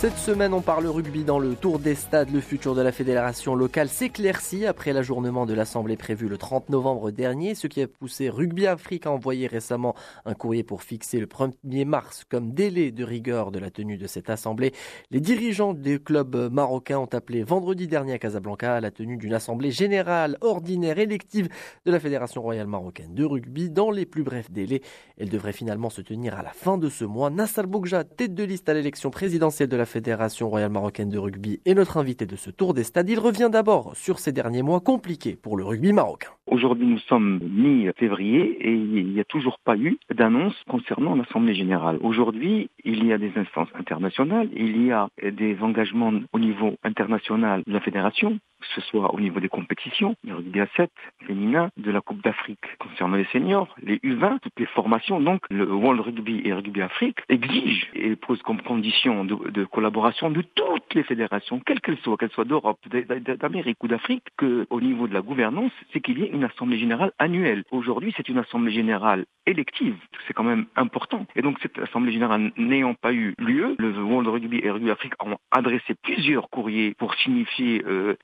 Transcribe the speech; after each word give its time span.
Cette 0.00 0.16
semaine, 0.16 0.54
on 0.54 0.60
parle 0.60 0.86
rugby 0.86 1.24
dans 1.24 1.40
le 1.40 1.56
Tour 1.56 1.80
des 1.80 1.96
stades. 1.96 2.30
Le 2.30 2.40
futur 2.40 2.76
de 2.76 2.82
la 2.82 2.92
fédération 2.92 3.56
locale 3.56 3.88
s'éclaircit 3.88 4.64
après 4.64 4.92
l'ajournement 4.92 5.44
de 5.44 5.54
l'Assemblée 5.54 5.96
prévue 5.96 6.28
le 6.28 6.38
30 6.38 6.68
novembre 6.68 7.10
dernier, 7.10 7.56
ce 7.56 7.66
qui 7.66 7.82
a 7.82 7.88
poussé 7.88 8.28
Rugby 8.30 8.68
Afrique 8.68 9.06
à 9.06 9.10
envoyer 9.10 9.48
récemment 9.48 9.96
un 10.24 10.34
courrier 10.34 10.62
pour 10.62 10.84
fixer 10.84 11.18
le 11.18 11.26
1er 11.26 11.84
mars 11.84 12.22
comme 12.30 12.52
délai 12.54 12.92
de 12.92 13.02
rigueur 13.02 13.50
de 13.50 13.58
la 13.58 13.72
tenue 13.72 13.98
de 13.98 14.06
cette 14.06 14.30
Assemblée. 14.30 14.72
Les 15.10 15.18
dirigeants 15.18 15.74
des 15.74 15.98
clubs 15.98 16.48
marocains 16.52 17.00
ont 17.00 17.12
appelé 17.12 17.42
vendredi 17.42 17.88
dernier 17.88 18.12
à 18.12 18.18
Casablanca 18.20 18.76
à 18.76 18.80
la 18.80 18.92
tenue 18.92 19.16
d'une 19.16 19.34
Assemblée 19.34 19.72
générale 19.72 20.38
ordinaire 20.42 21.00
élective 21.00 21.48
de 21.84 21.90
la 21.90 21.98
Fédération 21.98 22.40
royale 22.40 22.68
marocaine 22.68 23.16
de 23.16 23.24
rugby 23.24 23.68
dans 23.68 23.90
les 23.90 24.06
plus 24.06 24.22
brefs 24.22 24.52
délais. 24.52 24.80
Elle 25.16 25.28
devrait 25.28 25.52
finalement 25.52 25.90
se 25.90 26.02
tenir 26.02 26.38
à 26.38 26.44
la 26.44 26.52
fin 26.52 26.78
de 26.78 26.88
ce 26.88 27.04
mois. 27.04 27.30
Nassal 27.30 27.66
Boukja, 27.66 28.04
tête 28.04 28.36
de 28.36 28.44
liste 28.44 28.68
à 28.68 28.74
l'élection 28.74 29.10
présidentielle 29.10 29.68
de 29.68 29.76
la 29.76 29.87
Fédération 29.88 30.48
royale 30.50 30.70
marocaine 30.70 31.08
de 31.08 31.18
rugby 31.18 31.60
est 31.64 31.74
notre 31.74 31.96
invité 31.96 32.26
de 32.26 32.36
ce 32.36 32.50
tour 32.50 32.74
des 32.74 32.84
stades. 32.84 33.08
Il 33.08 33.18
revient 33.18 33.48
d'abord 33.50 33.96
sur 33.96 34.18
ces 34.18 34.32
derniers 34.32 34.62
mois 34.62 34.80
compliqués 34.80 35.34
pour 35.34 35.56
le 35.56 35.64
rugby 35.64 35.92
marocain. 35.92 36.28
Aujourd'hui, 36.46 36.86
nous 36.86 36.98
sommes 36.98 37.40
mi-février 37.42 38.56
et 38.60 38.72
il 38.72 39.08
n'y 39.08 39.20
a 39.20 39.24
toujours 39.24 39.58
pas 39.64 39.76
eu 39.76 39.98
d'annonce 40.14 40.54
concernant 40.68 41.14
l'Assemblée 41.14 41.54
générale. 41.54 41.98
Aujourd'hui, 42.02 42.70
il 42.84 43.04
y 43.04 43.12
a 43.12 43.18
des 43.18 43.32
instances 43.36 43.68
internationales, 43.74 44.48
il 44.54 44.86
y 44.86 44.92
a 44.92 45.08
des 45.22 45.56
engagements 45.60 46.12
au 46.32 46.38
niveau 46.38 46.74
international 46.84 47.62
de 47.66 47.72
la 47.72 47.80
fédération, 47.80 48.38
que 48.60 48.66
ce 48.74 48.80
soit 48.82 49.14
au 49.14 49.20
niveau 49.20 49.40
des 49.40 49.48
compétitions, 49.48 50.14
le 50.24 50.34
rugby 50.34 50.60
à 50.60 50.66
7 50.76 50.90
féminin, 51.26 51.70
de 51.76 51.90
la 51.90 52.00
Coupe 52.00 52.22
d'Afrique 52.22 52.64
concernant 52.78 53.16
les 53.16 53.26
seniors, 53.26 53.74
les 53.82 53.96
U20, 53.98 54.40
toutes 54.40 54.58
les 54.58 54.66
formations. 54.66 55.20
Donc, 55.20 55.42
le 55.50 55.72
World 55.72 56.00
Rugby 56.00 56.42
et 56.44 56.52
Rugby 56.52 56.82
Afrique 56.82 57.18
exigent 57.28 57.86
et 57.94 58.16
posent 58.16 58.42
comme 58.42 58.60
condition 58.62 59.24
de, 59.24 59.64
collaboration 59.64 60.30
de 60.30 60.42
toutes 60.42 60.94
les 60.94 61.02
fédérations, 61.02 61.60
quelles 61.60 61.80
qu'elles 61.80 61.98
soient, 61.98 62.16
qu'elles 62.16 62.30
soient 62.30 62.44
d'Europe, 62.44 62.78
d'Amérique 62.88 63.82
ou 63.82 63.88
d'Afrique, 63.88 64.24
qu'au 64.36 64.80
niveau 64.80 65.06
de 65.08 65.14
la 65.14 65.20
gouvernance, 65.20 65.72
c'est 65.92 66.00
qu'il 66.00 66.18
y 66.18 66.24
ait 66.24 66.30
une 66.30 66.44
assemblée 66.44 66.78
générale 66.78 67.12
annuelle. 67.18 67.64
Aujourd'hui, 67.70 68.12
c'est 68.16 68.28
une 68.28 68.38
assemblée 68.38 68.72
générale 68.72 69.24
élective. 69.46 69.96
C'est 70.26 70.34
quand 70.34 70.44
même 70.44 70.66
important. 70.76 71.26
Et 71.36 71.42
donc, 71.42 71.58
cette 71.62 71.78
assemblée 71.78 72.12
générale 72.12 72.52
n'ayant 72.56 72.94
pas 72.94 73.12
eu 73.12 73.34
lieu, 73.38 73.76
le 73.78 73.90
World 74.02 74.28
Rugby 74.28 74.60
et 74.62 74.70
Rugby 74.70 74.90
Afrique 74.90 75.14
ont 75.24 75.36
adressé 75.50 75.94
plusieurs 76.02 76.50
courriers 76.50 76.94
pour 76.98 77.14
signifier 77.14 77.82
euh, 77.86 78.16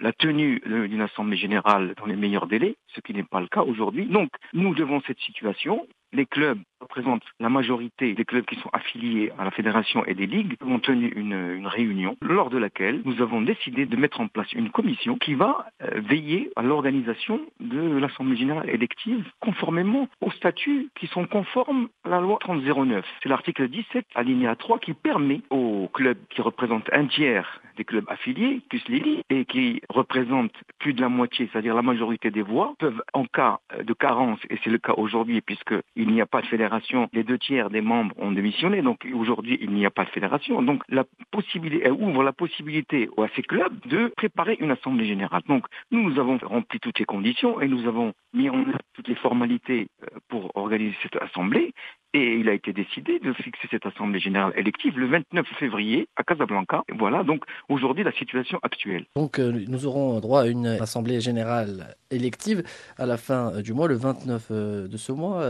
la 0.00 0.12
tenue 0.12 0.60
d'une 0.64 1.00
assemblée 1.00 1.36
générale 1.36 1.94
dans 1.98 2.06
les 2.06 2.16
meilleurs 2.16 2.46
délais, 2.46 2.76
ce 2.94 3.00
qui 3.00 3.14
n'est 3.14 3.22
pas 3.22 3.40
le 3.40 3.48
cas 3.48 3.62
aujourd'hui. 3.62 4.06
Donc, 4.06 4.30
nous 4.52 4.74
devons 4.74 5.00
cette 5.06 5.20
situation 5.20 5.86
les 6.12 6.26
clubs 6.26 6.60
représentent 6.80 7.24
la 7.40 7.48
majorité 7.48 8.14
des 8.14 8.24
clubs 8.24 8.44
qui 8.44 8.56
sont 8.56 8.70
affiliés 8.72 9.32
à 9.38 9.44
la 9.44 9.50
fédération 9.50 10.04
et 10.04 10.14
des 10.14 10.26
ligues 10.26 10.56
ont 10.64 10.78
tenu 10.78 11.08
une, 11.16 11.66
réunion 11.66 12.16
lors 12.20 12.50
de 12.50 12.58
laquelle 12.58 13.02
nous 13.04 13.20
avons 13.20 13.42
décidé 13.42 13.86
de 13.86 13.96
mettre 13.96 14.20
en 14.20 14.28
place 14.28 14.52
une 14.52 14.70
commission 14.70 15.16
qui 15.16 15.34
va 15.34 15.66
euh, 15.82 16.00
veiller 16.00 16.50
à 16.56 16.62
l'organisation 16.62 17.40
de 17.60 17.98
l'Assemblée 17.98 18.36
générale 18.36 18.70
élective 18.70 19.24
conformément 19.40 20.08
aux 20.20 20.30
statuts 20.30 20.88
qui 20.94 21.06
sont 21.08 21.26
conformes 21.26 21.88
à 22.04 22.10
la 22.10 22.20
loi 22.20 22.38
3009. 22.40 23.04
C'est 23.22 23.28
l'article 23.28 23.68
17 23.68 24.06
alinéa 24.14 24.54
3 24.54 24.78
qui 24.78 24.94
permet 24.94 25.40
aux 25.50 25.88
clubs 25.92 26.18
qui 26.30 26.40
représentent 26.40 26.90
un 26.92 27.06
tiers 27.06 27.60
des 27.76 27.84
clubs 27.84 28.08
affiliés, 28.08 28.62
plus 28.68 28.82
les 28.88 29.00
ligues, 29.00 29.22
et 29.28 29.44
qui 29.44 29.82
représentent 29.90 30.58
plus 30.78 30.94
de 30.94 31.00
la 31.00 31.08
moitié, 31.08 31.48
c'est-à-dire 31.52 31.74
la 31.74 31.82
majorité 31.82 32.30
des 32.30 32.42
voix, 32.42 32.74
peuvent 32.78 33.02
en 33.12 33.26
cas 33.26 33.58
de 33.78 33.92
carence, 33.92 34.40
et 34.50 34.58
c'est 34.64 34.70
le 34.70 34.78
cas 34.78 34.94
aujourd'hui 34.96 35.40
puisque 35.42 35.74
il 35.94 36.08
n'y 36.08 36.20
a 36.20 36.26
pas 36.26 36.40
de 36.40 36.46
fédération, 36.46 36.65
les 37.12 37.24
deux 37.24 37.38
tiers 37.38 37.70
des 37.70 37.80
membres 37.80 38.14
ont 38.18 38.32
démissionné, 38.32 38.82
donc 38.82 39.06
aujourd'hui 39.14 39.58
il 39.60 39.70
n'y 39.70 39.86
a 39.86 39.90
pas 39.90 40.04
de 40.04 40.10
fédération. 40.10 40.62
Donc 40.62 40.82
la 40.88 41.04
possibilité, 41.30 41.84
elle 41.84 41.92
ouvre 41.92 42.22
la 42.22 42.32
possibilité 42.32 43.08
à 43.18 43.28
ces 43.34 43.42
clubs 43.42 43.74
de 43.86 44.12
préparer 44.16 44.56
une 44.60 44.70
assemblée 44.70 45.06
générale. 45.06 45.42
Donc 45.48 45.66
nous, 45.90 46.02
nous 46.08 46.18
avons 46.18 46.38
rempli 46.38 46.78
toutes 46.80 46.98
les 46.98 47.04
conditions 47.04 47.60
et 47.60 47.68
nous 47.68 47.86
avons 47.86 48.12
mis 48.32 48.50
en 48.50 48.60
œuvre 48.60 48.78
toutes 48.94 49.08
les 49.08 49.14
formalités 49.14 49.88
euh, 50.02 50.18
pour 50.28 50.56
organiser 50.56 50.96
cette 51.02 51.16
assemblée. 51.16 51.72
Et 52.16 52.38
il 52.38 52.48
a 52.48 52.54
été 52.54 52.72
décidé 52.72 53.18
de 53.18 53.30
fixer 53.34 53.68
cette 53.70 53.84
assemblée 53.84 54.20
générale 54.20 54.54
élective 54.56 54.98
le 54.98 55.06
29 55.06 55.46
février 55.58 56.08
à 56.16 56.24
Casablanca. 56.24 56.82
Voilà 56.98 57.22
donc 57.24 57.44
aujourd'hui 57.68 58.04
la 58.04 58.12
situation 58.12 58.58
actuelle. 58.62 59.04
Donc 59.16 59.38
euh, 59.38 59.66
nous 59.68 59.84
aurons 59.84 60.18
droit 60.20 60.44
à 60.44 60.46
une 60.46 60.66
assemblée 60.66 61.20
générale 61.20 61.94
élective 62.10 62.62
à 62.96 63.04
la 63.04 63.18
fin 63.18 63.52
euh, 63.52 63.60
du 63.60 63.74
mois, 63.74 63.86
le 63.86 63.96
29 63.96 64.46
euh, 64.50 64.88
de 64.88 64.96
ce 64.96 65.12
mois. 65.12 65.44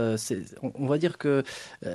On 0.61 0.87
va 0.87 0.97
dire 0.97 1.17
que 1.17 1.41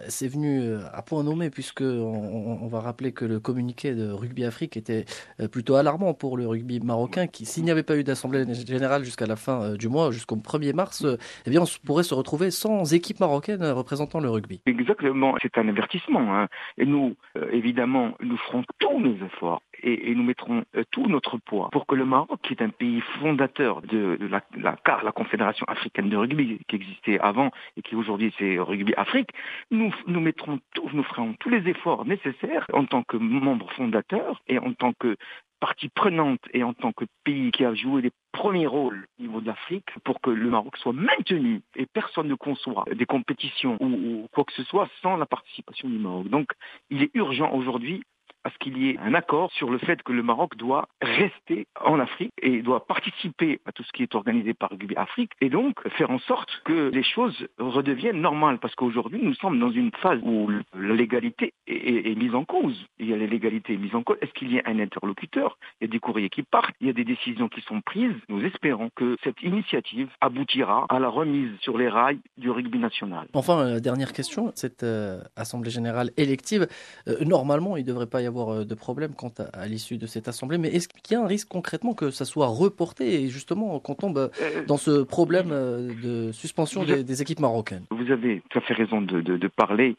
c'est 0.09 0.29
venu 0.29 0.75
à 0.95 1.03
point 1.03 1.23
nommé 1.23 1.51
puisque 1.51 1.83
on, 1.83 2.67
va 2.69 2.81
rappeler 2.81 3.13
que 3.13 3.27
le 3.27 3.41
communiqué 3.41 3.95
de 3.95 4.11
Rugby 4.11 4.47
Afrique 4.47 4.79
était 4.79 5.05
plutôt 5.51 5.75
alarmant 5.75 6.15
pour 6.15 6.39
le 6.39 6.47
rugby 6.47 6.81
marocain 6.81 7.27
qui, 7.27 7.45
s'il 7.45 7.65
n'y 7.65 7.71
avait 7.71 7.83
pas 7.83 7.99
eu 7.99 8.05
d'assemblée 8.05 8.47
générale 8.55 9.05
jusqu'à 9.05 9.27
la 9.27 9.37
fin 9.37 9.75
du 9.75 9.89
mois, 9.89 10.11
jusqu'au 10.13 10.37
1er 10.37 10.73
mars, 10.73 11.05
eh 11.45 11.51
bien 11.51 11.61
on 11.61 11.67
pourrait 11.85 12.05
se 12.05 12.15
retrouver 12.15 12.51
sans 12.51 12.95
équipe 12.95 13.21
marocaine 13.21 13.63
représentant 13.65 14.21
le 14.21 14.31
rugby. 14.31 14.62
Exactement, 14.65 15.37
c'est 15.43 15.59
un 15.59 15.69
avertissement. 15.69 16.37
Hein. 16.37 16.49
Et 16.79 16.87
nous, 16.87 17.17
euh, 17.37 17.49
évidemment, 17.51 18.17
nous 18.21 18.37
ferons 18.37 18.65
tous 18.79 19.01
nos 19.01 19.17
efforts 19.27 19.63
et, 19.83 20.15
nous 20.15 20.23
mettrons 20.23 20.65
euh, 20.77 20.85
tout 20.91 21.07
notre 21.07 21.39
poids 21.39 21.69
pour 21.73 21.87
que 21.87 21.95
le 21.95 22.05
Maroc, 22.05 22.41
qui 22.43 22.53
est 22.53 22.63
un 22.63 22.69
pays 22.69 23.01
fondateur 23.21 23.83
de, 23.83 24.19
la, 24.21 24.43
la 24.57 24.77
CAR, 24.77 25.05
la 25.05 25.13
Confédération 25.13 25.67
africaine 25.69 26.09
de 26.09 26.17
rugby, 26.17 26.61
qui 26.69 26.77
existait 26.77 27.19
avant 27.21 27.51
et 27.77 27.83
qui 27.83 27.95
aujourd'hui 27.95 28.35
c'est 28.39 28.59
Rugby 28.59 28.95
Afrique, 28.95 29.31
nous, 29.71 29.93
nous 30.07 30.21
mettrons 30.21 30.61
tous, 30.75 30.89
nous 30.93 31.03
ferons 31.05 31.35
tous 31.41 31.49
les 31.49 31.69
efforts 31.69 32.05
nécessaires 32.05 32.67
en 32.73 32.85
tant 32.85 33.03
que 33.03 33.17
membre 33.17 33.71
fondateur 33.73 34.43
et 34.49 34.59
en 34.59 34.73
tant 34.73 34.93
que 34.93 35.17
partie 35.63 35.89
prenante 35.89 36.41
et 36.53 36.65
en 36.65 36.75
tant 36.75 36.93
que 36.93 37.05
pays 37.23 37.53
qui 37.53 37.65
a 37.65 37.73
joué 37.73 38.03
les 38.03 38.11
premiers 38.33 38.67
rôles 38.67 39.07
au 39.19 39.23
niveau 39.23 39.41
de 39.41 39.47
l'Afrique 39.47 39.87
pour 40.03 40.21
que 40.21 40.31
le 40.31 40.51
Maroc 40.51 40.77
soit 40.77 40.93
maintenu 40.93 41.63
et 41.77 41.87
personne 41.87 42.27
ne 42.27 42.35
conçoit 42.35 42.85
des 42.93 43.07
compétitions 43.07 43.77
ou, 43.79 43.87
ou 43.87 44.29
quoi 44.33 44.43
que 44.43 44.53
ce 44.55 44.65
soit 44.65 44.89
sans 45.03 45.17
la 45.17 45.25
participation 45.25 45.89
du 45.89 45.99
Maroc. 45.99 46.27
Donc 46.29 46.49
il 46.91 47.05
est 47.05 47.13
urgent 47.15 47.53
aujourd'hui 47.53 48.03
à 48.45 48.51
ce 48.51 48.59
qu'il 48.59 48.79
y 48.79 48.91
ait 48.91 48.99
un 48.99 49.15
accord 49.15 49.51
sur 49.53 49.71
le 49.71 49.79
fait 49.79 50.03
que 50.03 50.13
le 50.13 50.23
Maroc 50.23 50.57
doit 50.57 50.89
rester 51.01 51.67
en 51.81 52.01
Afrique 52.01 52.33
et 52.41 52.63
doit 52.63 52.87
participer 52.87 53.61
à 53.67 53.73
tout 53.73 53.83
ce 53.83 53.93
qui 53.93 54.03
est 54.03 54.15
organisé 54.15 54.55
par 54.55 54.71
Rugby 54.71 54.97
Afrique 54.97 55.33
et 55.41 55.49
donc 55.49 55.77
faire 55.91 56.11
en 56.11 56.19
sorte 56.19 56.51
que 56.65 56.91
les 56.93 57.03
choses 57.03 57.47
redeviennent 57.59 58.21
normales 58.21 58.59
parce 58.59 58.75
qu'aujourd'hui 58.75 59.21
nous 59.23 59.35
sommes 59.35 59.59
dans 59.59 59.71
une 59.71 59.91
phase 60.01 60.21
où 60.23 60.51
la 60.75 60.95
légalité 60.95 61.55
est, 61.67 62.19
mise 62.19 62.35
en 62.35 62.45
cause. 62.45 62.77
Il 62.99 63.09
y 63.09 63.15
a 63.15 63.17
la 63.17 63.27
légalité 63.27 63.77
mise 63.77 63.95
en 63.95 64.03
cause. 64.03 64.17
Est-ce 64.21 64.33
qu'il 64.33 64.53
y 64.53 64.59
a 64.59 64.63
un 64.67 64.79
interlocuteur? 64.79 65.59
Il 65.81 65.87
y 65.87 65.91
a 65.91 65.91
des 65.91 65.99
courriers 65.99 66.31
qui 66.31 66.43
partent, 66.43 66.75
il 66.81 66.87
y 66.87 66.91
a 66.91 66.93
des 66.93 67.05
décisions 67.05 67.49
qui 67.49 67.61
sont 67.63 67.81
prises. 67.81 68.15
Nous 68.29 68.45
espérons 68.45 68.91
que 68.95 69.17
cette 69.25 69.41
initiative 69.43 70.09
aboutira 70.21 70.87
à 70.89 70.99
la 70.99 71.09
remise 71.09 71.51
sur 71.61 71.79
les 71.79 71.89
rails 71.89 72.21
du 72.37 72.51
rugby 72.51 72.79
national. 72.79 73.29
Enfin, 73.35 73.61
euh, 73.61 73.81
dernière 73.81 74.13
question, 74.13 74.53
cette 74.55 74.83
euh, 74.83 75.21
assemblée 75.37 75.71
générale 75.71 76.11
élective, 76.17 76.67
euh, 77.09 77.25
normalement 77.25 77.77
il 77.77 77.83
ne 77.83 77.89
devrait 77.89 78.07
pas 78.07 78.23
y 78.23 78.27
avoir 78.27 78.32
avoir 78.33 78.49
euh, 78.51 78.65
de 78.65 78.75
problème 78.75 79.13
quant 79.15 79.33
à, 79.53 79.67
l'issue 79.67 79.99
de 79.99 80.07
cette 80.07 80.29
assemblée, 80.29 80.59
mais 80.59 80.69
est-ce 80.69 80.89
qu'il 80.89 81.17
y 81.17 81.21
a 81.21 81.23
un 81.23 81.27
risque 81.27 81.49
concrètement 81.49 81.95
que 81.95 82.11
ça 82.11 82.25
soit 82.25 82.47
reporté 82.47 83.23
et 83.23 83.29
justement 83.29 83.79
qu'on 83.81 83.95
tombe 83.95 84.19
euh, 84.19 84.29
euh, 84.41 84.65
dans 84.67 84.77
ce 84.77 85.03
problème 85.03 85.51
de 85.51 86.33
suspension 86.33 86.85
des, 86.85 87.23
équipes 87.23 87.41
marocaines? 87.41 87.85
Vous 87.91 88.11
avez 88.11 88.43
tout 88.49 88.59
à 88.59 88.63
fait 88.63 88.75
raison 88.75 89.03
de, 89.03 89.49
parler. 89.49 89.97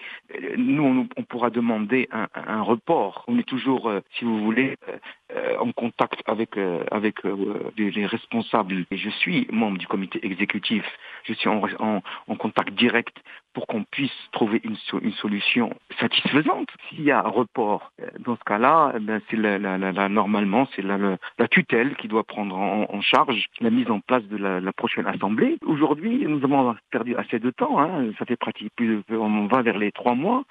Nous, 0.58 1.08
on, 1.16 1.24
pourra 1.24 1.50
demander 1.50 2.10
un, 2.12 2.62
report. 2.62 3.24
On 3.28 3.38
est 3.38 3.48
toujours, 3.48 3.92
si 4.18 4.26
vous 4.26 4.40
voulez, 4.44 4.78
en 5.60 5.72
contact 5.72 6.22
avec 6.28 6.58
avec 6.92 7.24
les, 7.78 8.06
responsables. 8.06 8.86
Et 8.92 8.98
je 8.98 9.10
suis 9.10 9.48
membre 9.52 9.78
du 9.78 9.88
comité 9.88 10.20
exécutif. 10.26 10.86
Je 11.24 11.34
suis 11.34 11.50
en, 11.50 11.62
en 12.28 12.36
contact 12.36 12.74
direct 12.74 13.18
pour 13.54 13.68
qu'on 13.68 13.84
puisse 13.84 14.12
trouver 14.32 14.62
une, 14.64 14.76
une 15.02 15.14
solution 15.14 15.74
satisfaisante. 16.00 16.70
S'il 16.90 17.04
y 17.04 17.12
a 17.12 17.20
un 17.20 17.30
report, 17.30 17.92
euh, 18.02 18.08
dans 18.20 18.36
ce 18.36 18.44
cas-là, 18.46 18.94
ben 19.00 19.22
c'est 19.30 19.38
la, 19.38 19.58
la, 19.58 19.78
la, 19.78 20.10
normalement 20.10 20.68
c'est 20.76 20.82
la, 20.82 20.98
la, 20.98 21.48
tutelle 21.48 21.96
qui 21.96 22.08
doit 22.08 22.24
prendre 22.24 22.58
en, 22.58 22.88
en, 22.90 23.02
charge 23.02 23.46
la 23.62 23.70
mise 23.70 23.90
en 23.92 24.00
place 24.00 24.24
de 24.24 24.38
la, 24.38 24.74
prochaine 24.74 25.06
assemblée. 25.06 25.58
Aujourd'hui, 25.66 26.26
nous 26.28 26.44
avons 26.44 26.76
perdu 26.92 27.16
assez 27.16 27.40
de 27.40 27.52
temps. 27.52 27.80
Hein. 27.80 28.12
Ça 28.18 28.26
fait 28.26 28.36
pratiquement 28.36 28.72
plus, 28.76 29.04
on 29.12 29.46
va 29.48 29.62
vers 29.62 29.78
les 29.78 29.92
trois 29.92 30.16
mois. 30.16 30.44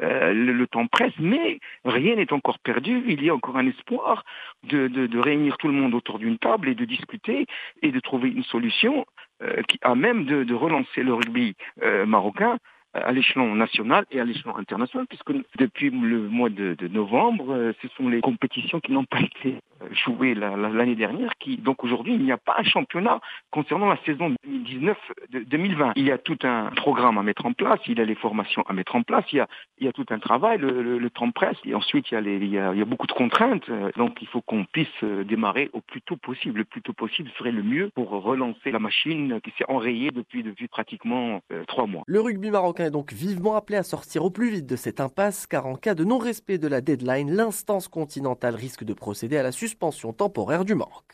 Euh, 0.00 0.32
le, 0.34 0.66
temps 0.66 0.86
presse, 0.86 1.14
mais 1.18 1.58
rien 1.84 2.16
n'est 2.16 2.32
encore 2.32 2.58
perdu. 2.58 3.02
Il 3.06 3.22
y 3.24 3.30
a 3.30 3.34
encore 3.34 3.56
un 3.56 3.66
espoir 3.66 4.24
de, 4.64 5.18
réunir 5.18 5.56
tout 5.56 5.68
le 5.68 5.74
monde 5.74 5.94
autour 5.94 6.18
d'une 6.18 6.38
table 6.38 6.68
et 6.68 6.74
de 6.74 6.84
discuter 6.84 7.46
et 7.82 7.92
de 7.92 8.00
trouver 8.00 8.28
une 8.28 8.44
solution 8.44 9.06
euh, 9.42 9.62
qui 9.62 9.78
a 9.82 9.94
même 9.94 10.24
de, 10.24 10.54
relancer 10.54 11.02
le 11.02 11.14
rugby 11.14 11.54
euh, 11.82 12.04
marocain 12.04 12.58
à 12.92 13.12
l'échelon 13.12 13.54
national 13.54 14.06
et 14.10 14.20
à 14.20 14.24
l'échelon 14.24 14.56
international, 14.56 15.06
puisque 15.06 15.32
depuis 15.58 15.90
le 15.90 16.28
mois 16.28 16.48
de, 16.48 16.74
de 16.74 16.88
novembre, 16.88 17.74
ce 17.82 17.88
sont 17.88 18.08
les 18.08 18.22
compétitions 18.22 18.80
qui 18.80 18.92
n'ont 18.92 19.04
pas 19.04 19.20
été 19.20 19.58
joué 19.92 20.34
l'année 20.34 20.94
dernière, 20.94 21.32
qui 21.38 21.56
donc 21.56 21.84
aujourd'hui 21.84 22.14
il 22.14 22.22
n'y 22.22 22.32
a 22.32 22.36
pas 22.36 22.56
un 22.58 22.64
championnat 22.64 23.20
concernant 23.50 23.88
la 23.88 23.98
saison 24.04 24.34
2019-2020. 24.46 25.92
Il 25.96 26.04
y 26.06 26.10
a 26.10 26.18
tout 26.18 26.38
un 26.42 26.70
programme 26.76 27.18
à 27.18 27.22
mettre 27.22 27.46
en 27.46 27.52
place, 27.52 27.80
il 27.86 27.98
y 27.98 28.00
a 28.00 28.04
les 28.04 28.14
formations 28.14 28.62
à 28.68 28.72
mettre 28.72 28.96
en 28.96 29.02
place, 29.02 29.24
il 29.32 29.36
y 29.36 29.40
a, 29.40 29.48
il 29.78 29.86
y 29.86 29.88
a 29.88 29.92
tout 29.92 30.06
un 30.10 30.18
travail, 30.18 30.58
le, 30.58 31.10
temps 31.10 31.30
presse, 31.30 31.56
et 31.64 31.74
ensuite 31.74 32.10
il 32.10 32.14
y, 32.14 32.16
a 32.16 32.20
les, 32.20 32.36
il, 32.36 32.48
y 32.48 32.58
a, 32.58 32.72
il 32.72 32.78
y 32.78 32.82
a 32.82 32.84
beaucoup 32.84 33.06
de 33.06 33.12
contraintes, 33.12 33.70
donc 33.96 34.20
il 34.20 34.28
faut 34.28 34.40
qu'on 34.40 34.64
puisse 34.64 35.02
démarrer 35.02 35.70
au 35.72 35.80
plus 35.80 36.02
tôt 36.02 36.16
possible. 36.16 36.58
Le 36.58 36.64
plus 36.64 36.82
tôt 36.82 36.92
possible 36.92 37.30
serait 37.38 37.52
le 37.52 37.62
mieux 37.62 37.90
pour 37.94 38.10
relancer 38.10 38.70
la 38.70 38.78
machine 38.78 39.40
qui 39.42 39.52
s'est 39.56 39.64
enrayée 39.68 40.10
depuis, 40.10 40.42
depuis 40.42 40.68
pratiquement 40.68 41.40
euh, 41.52 41.64
trois 41.66 41.86
mois. 41.86 42.02
Le 42.06 42.20
rugby 42.20 42.50
marocain 42.50 42.86
est 42.86 42.90
donc 42.90 43.12
vivement 43.12 43.56
appelé 43.56 43.78
à 43.78 43.82
sortir 43.82 44.24
au 44.24 44.30
plus 44.30 44.50
vite 44.50 44.66
de 44.66 44.76
cette 44.76 45.00
impasse, 45.00 45.46
car 45.46 45.66
en 45.66 45.76
cas 45.76 45.94
de 45.94 46.04
non-respect 46.04 46.58
de 46.58 46.68
la 46.68 46.80
deadline, 46.80 47.30
l'instance 47.30 47.88
continentale 47.88 48.54
risque 48.54 48.84
de 48.84 48.94
procéder 48.94 49.36
à 49.36 49.42
la 49.42 49.52
suspension 49.66 50.12
temporaire 50.12 50.64
du 50.64 50.76
Maroc. 50.76 51.06